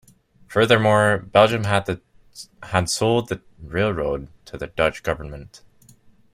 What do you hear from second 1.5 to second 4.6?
had sold the railroad to